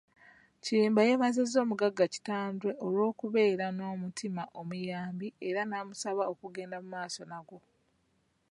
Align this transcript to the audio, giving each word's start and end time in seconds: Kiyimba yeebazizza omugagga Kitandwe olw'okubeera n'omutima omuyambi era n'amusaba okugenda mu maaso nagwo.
Kiyimba 0.63 1.01
yeebazizza 1.07 1.57
omugagga 1.65 2.05
Kitandwe 2.13 2.69
olw'okubeera 2.85 3.65
n'omutima 3.73 4.43
omuyambi 4.59 5.27
era 5.47 5.61
n'amusaba 5.65 6.23
okugenda 6.31 6.77
mu 6.83 6.87
maaso 6.95 7.21
nagwo. 7.29 7.59